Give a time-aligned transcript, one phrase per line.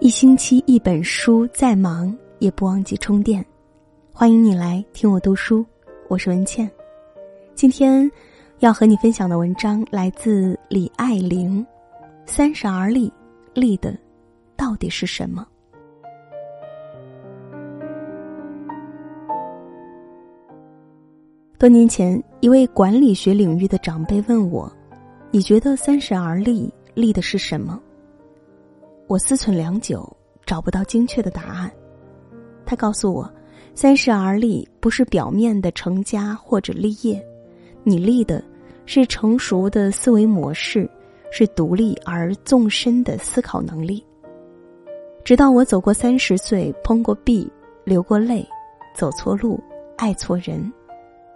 [0.00, 3.44] 一星期一本书，再忙也不忘记充电。
[4.10, 5.62] 欢迎你来听我读书，
[6.08, 6.68] 我是文倩。
[7.54, 8.10] 今天
[8.60, 11.62] 要和你分享的文章来自李爱玲，
[12.24, 13.12] 《三十而立，
[13.52, 13.94] 立的
[14.56, 15.46] 到底是什么？》
[21.58, 24.72] 多年前，一位管理学领域的长辈问我
[25.30, 27.78] ：“你觉得三十而立，立的是什么？”
[29.10, 30.08] 我思忖良久，
[30.46, 31.68] 找不到精确的答案。
[32.64, 33.28] 他告诉我
[33.74, 37.20] ：“三十而立不是表面的成家或者立业，
[37.82, 38.40] 你立的
[38.86, 40.88] 是成熟的思维模式，
[41.32, 44.00] 是独立而纵深的思考能力。”
[45.26, 47.50] 直到我走过三十岁，碰过壁，
[47.82, 48.48] 流过泪，
[48.94, 49.60] 走错路，
[49.96, 50.72] 爱错人，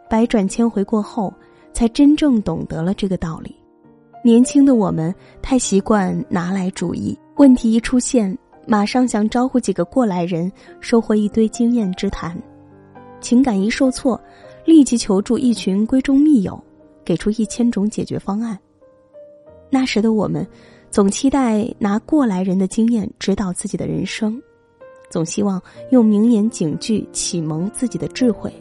[0.09, 1.35] 百转千回过后，
[1.73, 3.53] 才真正懂得了这个道理。
[4.23, 7.19] 年轻的我们太习惯拿来主义。
[7.37, 10.51] 问题一出现，马上想招呼几个过来人，
[10.81, 12.33] 收获一堆经验之谈；
[13.21, 14.19] 情感一受挫，
[14.65, 16.63] 立即求助一群闺中密友，
[17.05, 18.57] 给出一千种解决方案。
[19.69, 20.47] 那时的我们，
[20.93, 24.41] 总期待拿过来人的经验指导自己的人生，
[25.11, 28.53] 总希望用名言警句启蒙自己的智慧，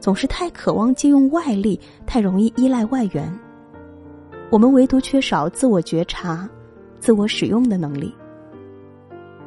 [0.00, 3.30] 总是太渴望借用外力，太容易依赖外援。
[4.50, 6.48] 我们唯独缺少自我觉察。
[7.00, 8.14] 自我使用的能力。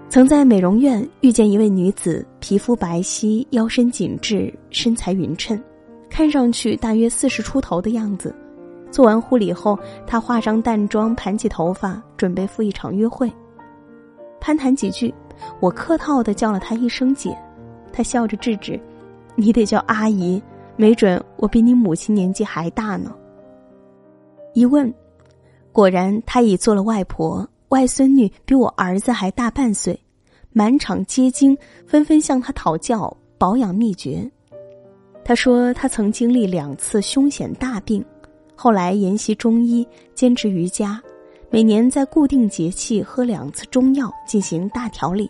[0.10, 5.60] 曾在美容院遇见一位女子，皮肤白皙，腰身紧致，身材匀称，
[6.10, 8.36] 看上去大约四十出头的样子。
[8.92, 13.32] 做完护理后，她化上淡妆，盘起头发，准备赴一场约会。
[14.40, 15.12] 攀谈几句，
[15.60, 17.36] 我客套的叫了她一声姐，
[17.92, 18.80] 她笑着制止
[19.36, 20.40] ：“你得叫阿姨，
[20.76, 23.12] 没准我比你母亲年纪还大呢。”
[24.54, 24.94] 一问。
[25.74, 30.00] 果然，她已做了外婆，外孙女比我儿子还大半岁，
[30.52, 31.58] 满场皆惊，
[31.88, 34.30] 纷纷向她讨教保养秘诀。
[35.26, 38.06] 她说，她曾经历两次凶险大病，
[38.56, 41.02] 后来研习中医，坚持瑜伽，
[41.50, 45.28] 每年在固定节气喝两次中药进行大调理。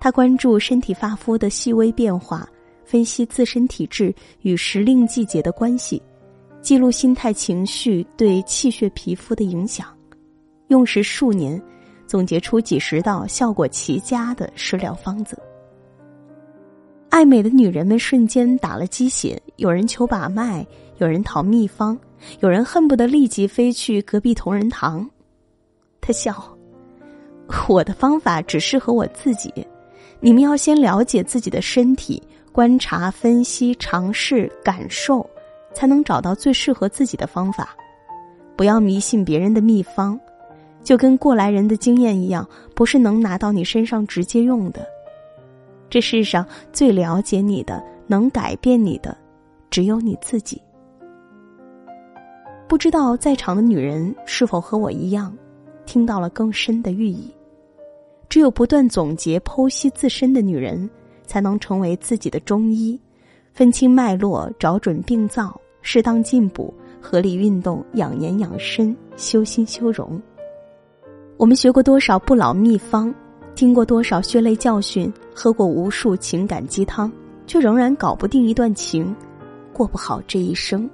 [0.00, 2.48] 她关注身体发肤的细微变化，
[2.84, 4.12] 分析自身体质
[4.42, 6.02] 与时令季节的关系。
[6.64, 9.86] 记录心态、情绪对气血、皮肤的影响，
[10.68, 11.60] 用时数年，
[12.06, 15.38] 总结出几十道效果奇佳的食疗方子。
[17.10, 20.66] 爱美的女人们瞬间打了鸡血，有人求把脉，
[20.96, 21.98] 有人讨秘方，
[22.40, 25.06] 有人恨不得立即飞去隔壁同仁堂。
[26.00, 26.34] 他笑
[27.68, 29.52] ：“我的方法只适合我自己，
[30.18, 35.28] 你们要先了解自己的身体，观察、分析、尝试、感受。”
[35.74, 37.76] 才能找到最适合自己的方法，
[38.56, 40.18] 不要迷信别人的秘方，
[40.82, 44.86] 就跟过来人的经验一样，不是能拿到你身上直接用的。
[45.90, 49.16] 这世上最了解你的、能改变你的，
[49.70, 50.60] 只有你自己。
[52.66, 55.36] 不知道在场的女人是否和我一样，
[55.84, 57.32] 听到了更深的寓意？
[58.28, 60.88] 只有不断总结、剖析自身的女人，
[61.26, 63.00] 才能成为自己的中医，
[63.52, 65.60] 分清脉络，找准病灶。
[65.86, 70.20] 适当进补，合理运动，养颜养身，修心修容。
[71.36, 73.14] 我们学过多少不老秘方，
[73.54, 77.12] 听过多少血泪教训，喝过无数情感鸡汤，
[77.46, 79.14] 却仍然搞不定一段情，
[79.74, 80.88] 过不好这一生。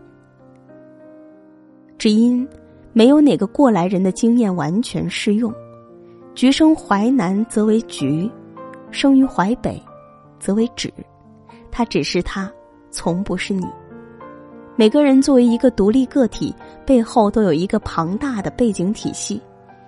[1.96, 2.46] 只因
[2.92, 5.54] 没有哪个过来人的经验完全适用。
[6.34, 8.28] 橘生淮南则为橘，
[8.90, 9.80] 生于淮北，
[10.40, 10.90] 则为枳。
[11.70, 12.50] 它只是它，
[12.90, 13.64] 从不是你。
[14.80, 16.54] 每个人作为一个独立个体，
[16.86, 19.38] 背后都有一个庞大的背景体系，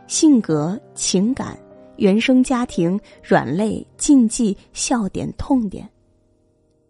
[0.07, 1.59] 性格、情感、
[1.97, 5.89] 原生家庭、软肋、禁忌、笑点、痛点。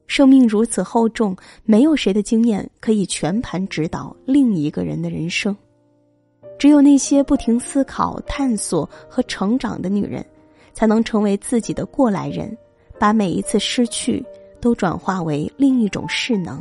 [0.09, 5.57] 生命如此厚重，没有谁的经验可以全盘指导另一个人的人生。
[6.59, 10.27] 只有那些不停思考、探索和成长的女人，
[10.75, 12.59] 才能成为自己的过来人，
[12.99, 14.27] 把每一次失去
[14.61, 16.61] 都转化为另一种势能。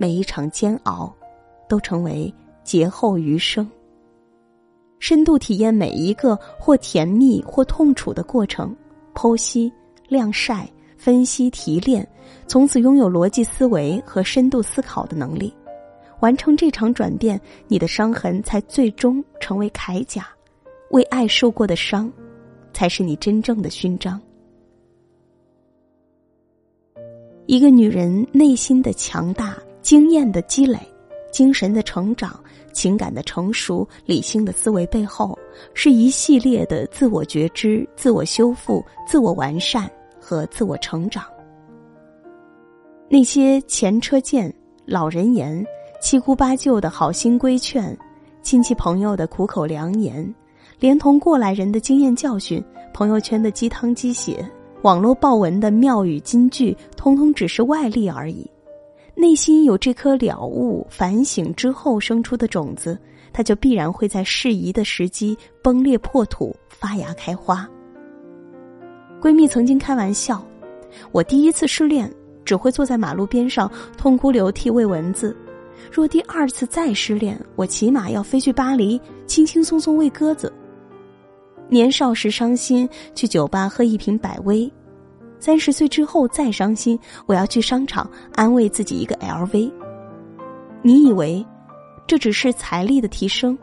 [0.00, 1.14] 每一场煎熬，
[1.68, 2.32] 都成为
[2.64, 3.70] 劫后余生。
[4.98, 8.74] 深度体验每一个或甜蜜或痛楚的过程，
[9.12, 9.70] 剖析、
[10.08, 10.66] 晾晒、
[10.96, 12.08] 分析、提炼，
[12.46, 15.52] 从此拥有逻辑思维和深度思考的能力。
[16.20, 17.38] 完成这场转变，
[17.68, 20.26] 你的伤痕才最终成为铠甲。
[20.92, 22.10] 为爱受过的伤，
[22.72, 24.18] 才是你真正的勋章。
[27.44, 29.58] 一个女人内心的强大。
[29.82, 30.78] 经验的积累，
[31.32, 32.38] 精神的成长，
[32.72, 35.38] 情感的成熟、理性的思维背后，
[35.74, 39.90] 是一系列的自我觉知、自我修复、自我完善
[40.20, 41.24] 和自我成长。
[43.08, 44.52] 那些前车鉴、
[44.84, 45.64] 老人言、
[46.00, 47.96] 七姑八舅的好心规劝、
[48.42, 50.32] 亲戚朋友的苦口良言，
[50.78, 52.62] 连同过来人的经验教训、
[52.92, 54.48] 朋友圈的鸡汤鸡血、
[54.82, 58.48] 网络报文的妙语金句，通通只是外力而已。
[59.14, 62.98] 内心有这颗了悟、反省之后生出的种子，
[63.32, 67.68] 它就必然会在适宜的时机崩裂破土、发芽开花。
[69.20, 70.42] 闺蜜曾经开玩笑
[71.12, 72.10] ：“我第一次失恋，
[72.44, 75.34] 只会坐在马路边上痛哭流涕喂蚊子；
[75.92, 80.50] 若第二次再失恋，我起码要飞去巴黎，轻轻松松喂鸽子。”
[81.68, 84.70] 年少时伤心，去酒吧喝一瓶百威。
[85.40, 86.96] 三十岁之后再伤心，
[87.26, 89.72] 我要去商场安慰自己一个 LV。
[90.82, 91.44] 你以为
[92.06, 93.58] 这只是财力的提升？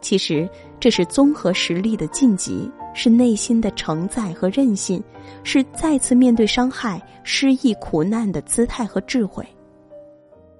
[0.00, 0.48] 其实
[0.80, 5.02] 这是综合实力的晋级，是内心的承载和韧性，
[5.44, 9.46] 是再次面对伤害、失意、苦难的姿态和智慧。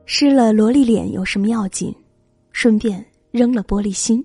[0.04, 1.94] 失了萝莉脸有什么要紧？
[2.52, 4.24] 顺便扔了玻璃心。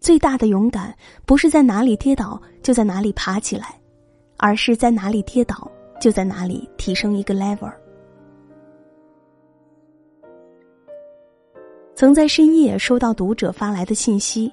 [0.00, 0.94] 最大的勇敢，
[1.24, 3.80] 不是在哪里跌倒就在哪里爬起来。
[4.36, 7.72] 而是在哪里跌倒，就在哪里提升一个 level。
[11.94, 14.52] 曾在深夜收到读者发来的信息，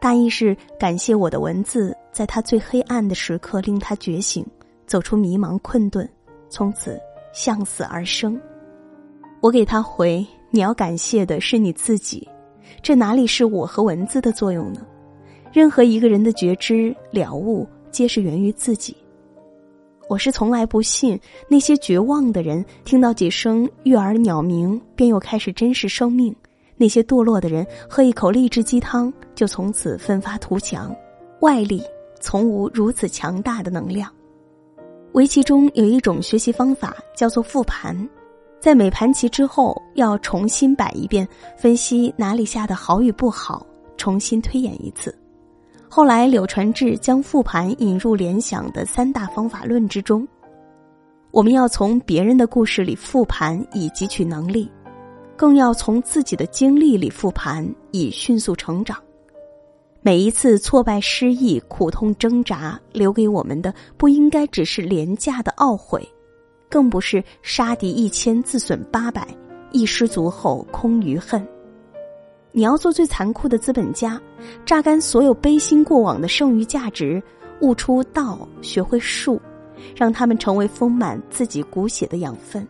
[0.00, 4.44] 大意是感谢我的文字，在他最黑暗的时刻令他觉醒，
[4.84, 6.08] 走出迷茫困顿，
[6.48, 7.00] 从此
[7.32, 8.40] 向死而生。
[9.40, 12.28] 我给他回：你要感谢的是你自己，
[12.82, 14.84] 这哪里是我和文字的作用呢？
[15.52, 18.96] 任何一个人的觉知了悟，皆是源于自己。
[20.12, 21.18] 我是从来不信
[21.48, 26.36] 那些绝望的人听到几声悦耳鸟鸣便又开始珍视生命，
[26.76, 30.94] 那些堕落的人喝一口励志鸡汤就从此奋发图强，
[31.40, 31.82] 外力
[32.20, 34.12] 从无如此强大的能量。
[35.12, 37.96] 围棋中有一种学习方法叫做复盘，
[38.60, 41.26] 在每盘棋之后要重新摆一遍，
[41.56, 43.66] 分析哪里下的好与不好，
[43.96, 45.18] 重新推演一次。
[45.94, 50.26] 后来，柳传志将复盘引入联想的三大方法论之中。
[51.30, 54.66] 我们要从别人的故事里复盘，以汲取能力；
[55.36, 58.96] 更要从自己的经历里复盘，以迅速成长。
[60.00, 66.02] 每一次挫败、失意、苦痛、挣扎，留给我们的不应该只是廉价的懊悔，
[66.70, 69.28] 更不是杀敌一千自损八百，
[69.72, 71.46] 一失足后空余恨。
[72.54, 74.20] 你要做最残酷的资本家，
[74.66, 77.22] 榨干所有悲心过往的剩余价值，
[77.62, 79.40] 悟出道，学会术，
[79.96, 82.66] 让他们成为丰满自己骨血的养分。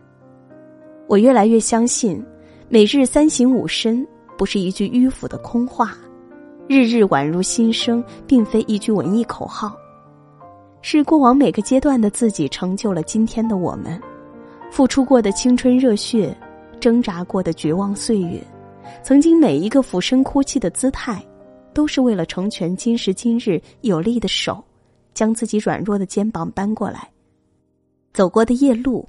[1.07, 2.23] 我越来越相信，
[2.69, 4.07] 每日三省吾身
[4.37, 5.97] 不是一句迂腐的空话，
[6.65, 9.75] 日日宛如新生，并非一句文艺口号，
[10.81, 14.01] 是过往每个阶段的自己成就了今天的我们，
[14.71, 16.33] 付出过的青春热血，
[16.79, 18.41] 挣扎过的绝望岁月。
[19.01, 21.23] 曾经每一个俯身哭泣的姿态，
[21.73, 24.63] 都是为了成全今时今日有力的手，
[25.13, 27.09] 将自己软弱的肩膀搬过来。
[28.13, 29.07] 走过的夜路，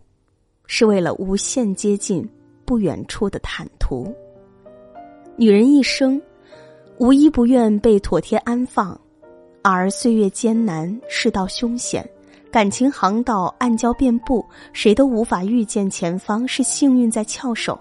[0.67, 2.26] 是为了无限接近
[2.65, 4.11] 不远处的坦途。
[5.37, 6.20] 女人一生，
[6.99, 8.99] 无一不愿被妥帖安放，
[9.63, 12.08] 而岁月艰难，世道凶险，
[12.51, 17.79] 感情航道暗礁遍布，谁都无法预见前方是幸运在翘首。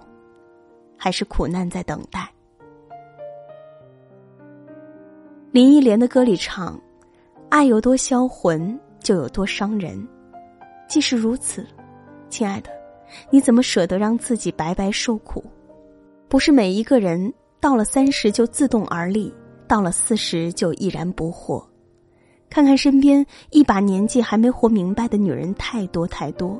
[1.03, 2.31] 还是苦难在等待。
[5.51, 6.79] 林忆莲的歌里唱
[7.51, 10.01] ：“爱有多销魂，就有多伤人。”
[10.87, 11.67] 既是如此，
[12.29, 12.69] 亲爱的，
[13.29, 15.43] 你怎么舍得让自己白白受苦？
[16.29, 19.29] 不是每一个人到了三十就自动而立，
[19.67, 21.61] 到了四十就毅然不惑。
[22.49, 26.57] 看看身边一把年纪还没活明白的女人太多太多。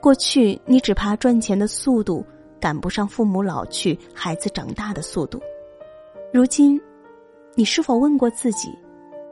[0.00, 2.24] 过去你只怕赚钱的速度。
[2.60, 5.40] 赶不上父母老去、孩子长大的速度。
[6.32, 6.80] 如今，
[7.54, 8.68] 你是否问过自己，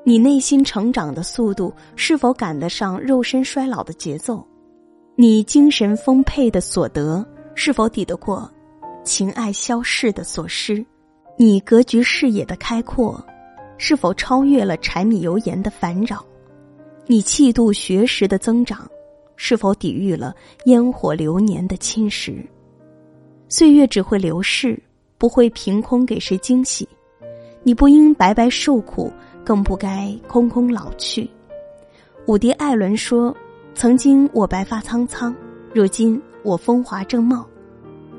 [0.05, 4.47] 你内心成长的速度是否赶得上肉身衰老的节奏？
[5.15, 8.51] 你精神丰沛的所得是否抵得过
[9.03, 10.85] 情爱消逝的所失？
[11.39, 13.23] 你格局视野的开阔
[13.79, 16.25] 是否超越了柴米油盐的烦扰？
[17.07, 18.91] 你气度学识的增长
[19.37, 22.45] 是否抵御了烟火流年的侵蚀？
[23.49, 24.81] 岁月只会流逝，
[25.19, 26.89] 不会凭空给谁惊喜。
[27.63, 29.13] 你不应白白受苦，
[29.45, 31.29] 更不该空空老去。
[32.27, 33.35] 伍迪·艾伦说
[33.75, 35.35] ：“曾经我白发苍苍，
[35.73, 37.47] 如今我风华正茂。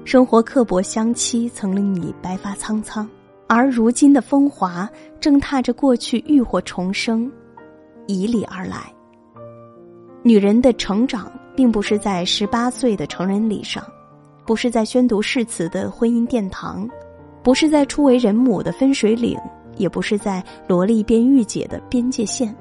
[0.05, 3.05] 生活刻薄相欺，曾令你白发苍苍，
[3.47, 7.29] 而如今的风华正踏着过去浴火重生，
[8.05, 8.93] 以礼而来。
[10.23, 13.83] 女人的成长，并不是在十八岁的成人礼上，
[14.47, 16.89] 不是在宣读誓词的婚姻殿堂，
[17.43, 19.37] 不是在初为人母的分水岭，
[19.75, 22.55] 也不是在萝莉变御姐的边界线。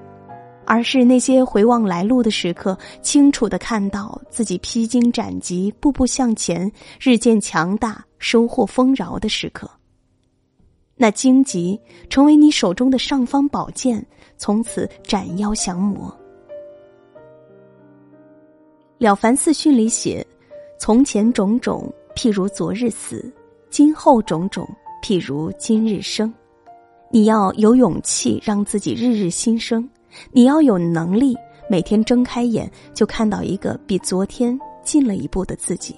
[0.68, 9.70] 而是那些回望来路的时刻，清楚的看到自己披荆斩棘、步步向前、日渐强大、收获丰饶的时刻。
[10.96, 14.04] 那荆棘成为你手中的尚方宝剑，
[14.38, 16.08] 从此斩妖降魔。
[18.98, 20.26] 《了凡四训》里写
[20.78, 23.16] ：“从前种种，譬如昨日死；
[23.70, 24.68] 今后种种，
[25.02, 26.32] 譬如今日生。”
[27.10, 29.88] 你要有勇气，让自己日日新生。
[30.32, 31.36] 你要有能力，
[31.70, 35.94] 每天睁开眼就看到一个比昨天近了一步的自己。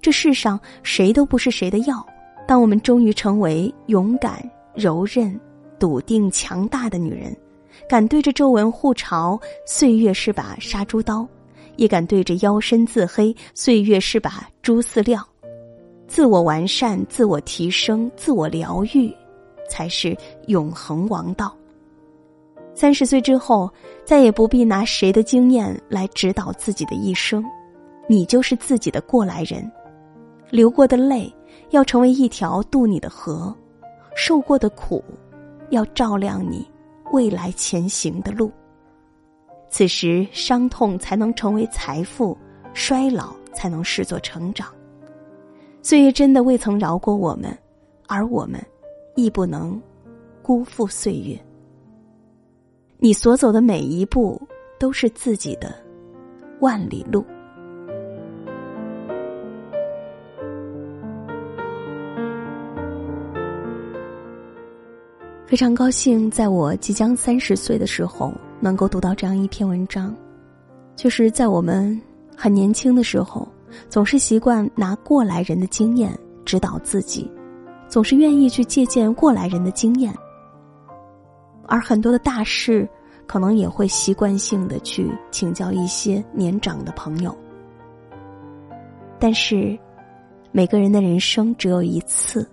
[0.00, 2.04] 这世上谁都不是谁的药。
[2.46, 4.42] 当我们终于成为勇敢、
[4.74, 5.38] 柔韧、
[5.78, 7.36] 笃定、强大的女人，
[7.86, 11.28] 敢对着皱纹互嘲，岁月是把杀猪刀，
[11.78, 15.26] 也敢对着腰身自黑，岁月是把猪饲料。
[16.06, 19.14] 自我完善、自我提升、自我疗愈，
[19.70, 20.16] 才是
[20.48, 21.56] 永恒王道。
[22.74, 23.70] 三十岁之后，
[24.04, 27.44] 再也不必拿谁的经验来指导自己的一生，
[28.08, 29.70] 你就是自己的过来人，
[30.50, 31.32] 流过的泪
[31.70, 33.54] 要成为一条渡你的河，
[34.16, 35.04] 受过的苦
[35.70, 36.66] 要照亮你
[37.12, 38.50] 未来前行的路。
[39.70, 42.36] 此时，伤痛才能成为财富，
[42.72, 44.68] 衰老才能视作成长。
[45.82, 47.56] 岁月真的未曾饶过我们，
[48.06, 48.60] 而我们
[49.14, 49.80] 亦不能
[50.42, 51.38] 辜负岁月。
[52.98, 54.40] 你所走的每一步
[54.78, 55.72] 都是自己的
[56.60, 57.24] 万里路。
[65.46, 70.14] 非常高兴，在我即将三十岁的时候，能够读到这样一篇文章。
[70.96, 72.00] 就是在我们
[72.36, 73.46] 很年轻的时候，
[73.88, 77.30] 总是习惯拿过来人的经验指导自己，
[77.88, 80.12] 总是愿意去借鉴过来人的经验。
[81.66, 82.88] 而很多的大事，
[83.26, 87.36] 可能也会习惯性的去请教一些年长的朋友。
[89.18, 89.78] 但是，
[90.50, 92.48] 每个人的人生只有一次。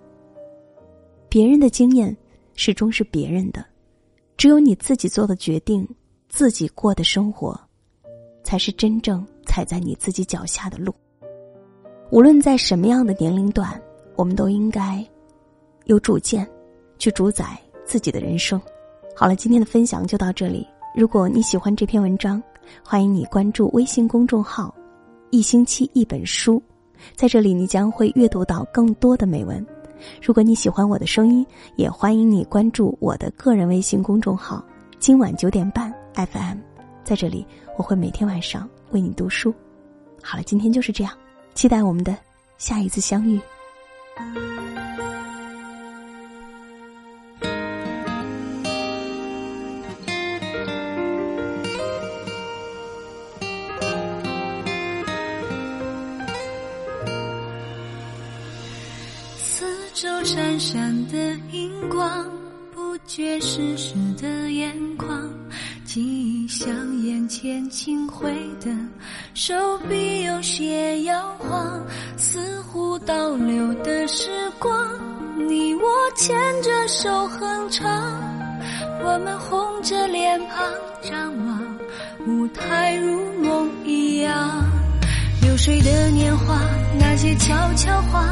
[1.28, 2.16] 别人的经验
[2.54, 3.64] 始终是别人的，
[4.36, 5.88] 只有你自己做的决定，
[6.28, 7.58] 自己过的生活，
[8.44, 10.94] 才是真正踩在你自己脚下的路。
[12.10, 13.80] 无论在什么样的年龄段，
[14.14, 15.04] 我们都应该
[15.86, 16.46] 有主见，
[16.98, 18.60] 去主宰自己的人生。
[19.14, 20.66] 好了，今天的分享就到这里。
[20.94, 22.42] 如果你喜欢这篇文章，
[22.84, 24.74] 欢迎你关注微信公众号
[25.30, 26.62] “一星期一本书”，
[27.16, 29.66] 在这里你将会阅读到更多的美文。
[30.22, 34.64] 如果你喜欢我的声音，也欢迎你关注我的个人微信公众号
[34.98, 36.58] “今晚九点半 FM”。
[37.04, 39.54] 在这里，我会每天晚上为你读书。
[40.22, 41.12] 好了，今天就是这样，
[41.54, 42.16] 期待我们的
[42.58, 43.40] 下一次相遇。
[60.26, 61.16] 闪闪的
[61.52, 62.26] 荧光，
[62.74, 65.08] 不觉湿湿的眼眶，
[65.84, 66.68] 记忆像
[67.00, 68.28] 眼前轻挥
[68.60, 68.76] 的
[69.34, 69.54] 手
[69.88, 71.80] 臂，有些摇晃，
[72.18, 74.28] 似乎倒流的时
[74.58, 74.76] 光。
[75.46, 75.82] 你我
[76.16, 77.88] 牵着手哼唱，
[79.04, 81.78] 我们红着脸庞张望，
[82.26, 84.75] 舞台如梦一样。
[85.56, 86.60] 流水的年华，
[86.98, 88.26] 那些悄悄话。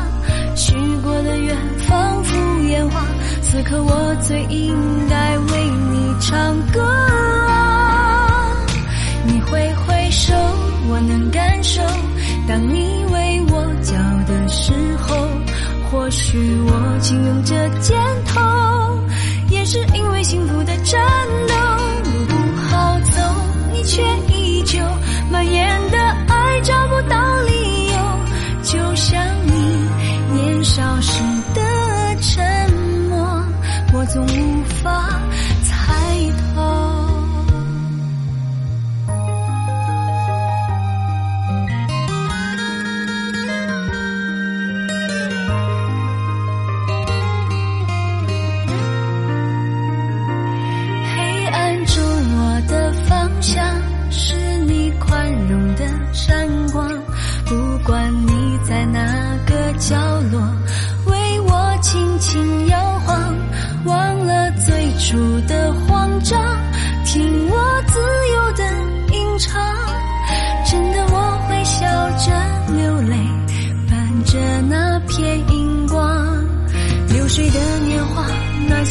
[0.55, 3.03] 许过的愿仿佛烟花，
[3.41, 4.77] 此刻我最应
[5.09, 8.53] 该为你唱歌啊！
[9.25, 10.35] 你挥挥手，
[10.91, 11.81] 我能感受，
[12.47, 13.95] 当你为我叫
[14.31, 15.17] 的时候，
[15.91, 18.39] 或许我轻拥着肩头，
[19.49, 21.01] 也是因为幸福的颤
[21.49, 21.55] 抖。
[22.05, 23.23] 路不好走，
[23.73, 24.03] 你却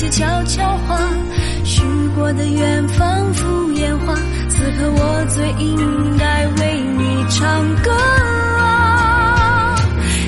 [0.10, 1.00] 悄悄话，
[1.64, 1.82] 许
[2.16, 4.16] 过的愿仿佛烟花。
[4.50, 7.92] 此刻我最应该为你唱歌！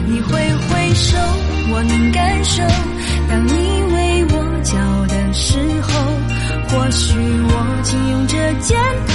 [0.08, 1.18] 你挥挥手，
[1.72, 2.64] 我能感受。
[3.30, 3.52] 当你
[3.94, 4.76] 为我叫
[5.08, 5.90] 的时候，
[6.70, 8.78] 或许我紧拥着肩
[9.08, 9.14] 头，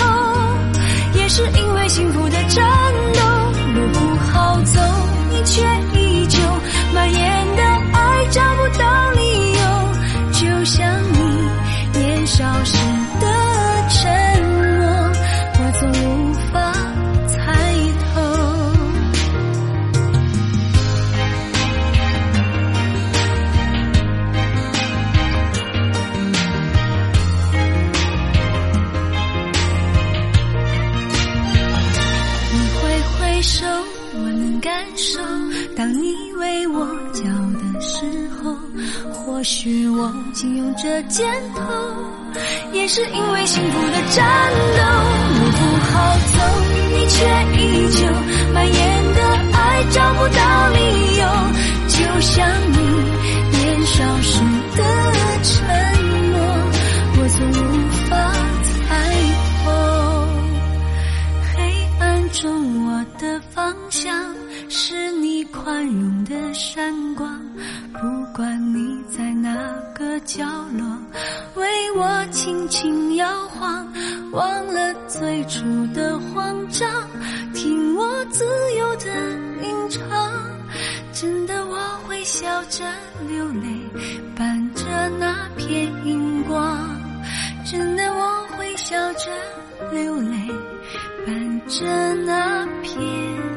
[1.19, 2.65] 也是因为幸福的战
[3.15, 3.21] 斗。
[3.75, 4.81] 路不好走，
[39.41, 41.63] 或许我紧拥着肩头，
[42.75, 44.83] 也是因为幸福的战斗。
[45.33, 46.45] 路不好走，
[46.93, 47.25] 你却
[47.57, 48.05] 依旧
[48.53, 48.75] 蔓延
[49.15, 49.19] 的
[49.57, 51.25] 爱找不到理由，
[51.89, 52.77] 就像你
[53.51, 54.45] 年少时
[54.77, 54.79] 的
[55.43, 55.57] 沉
[56.33, 56.37] 默，
[57.17, 57.65] 我总无
[58.11, 58.13] 法
[58.77, 58.85] 猜
[59.65, 59.67] 透。
[61.57, 61.57] 黑
[61.99, 62.45] 暗中，
[62.85, 64.37] 我的方向
[64.69, 67.41] 是你宽容的闪光。
[67.93, 69.51] 不管你在哪
[69.95, 70.97] 个角落，
[71.55, 73.87] 为我轻轻摇晃，
[74.33, 75.61] 忘了最初
[75.93, 76.91] 的慌张，
[77.53, 78.47] 听我自
[78.79, 79.05] 由的
[79.63, 80.03] 吟唱。
[81.13, 81.77] 真的，我
[82.09, 82.83] 会笑着
[83.29, 83.69] 流泪，
[84.35, 84.87] 伴着
[85.19, 86.79] 那片荧光。
[87.71, 89.31] 真的，我会笑着
[89.93, 90.49] 流泪，
[91.27, 93.50] 伴着那片。